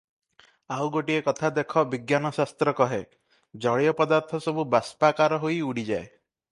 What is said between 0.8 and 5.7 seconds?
ଗୋଟିଏ କଥା ଦେଖ ବିଜ୍ଞାନଶାସ୍ତ୍ର କହେ, ଜଳୀୟ ପଦାର୍ଥ ସବୁ ବାଷ୍ପାକାର ହୋଇ